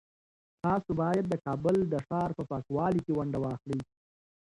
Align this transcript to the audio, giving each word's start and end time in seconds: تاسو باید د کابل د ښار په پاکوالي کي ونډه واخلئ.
تاسو 0.63 0.89
باید 1.01 1.25
د 1.29 1.33
کابل 1.45 1.75
د 1.87 1.93
ښار 2.07 2.29
په 2.37 2.43
پاکوالي 2.51 3.01
کي 3.05 3.11
ونډه 3.15 3.37
واخلئ. 3.45 3.79